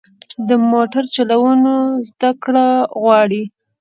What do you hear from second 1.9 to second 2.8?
زده کړه